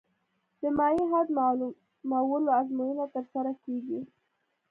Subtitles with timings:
[0.61, 4.01] د مایع حد معلومولو ازموینه ترسره کیږي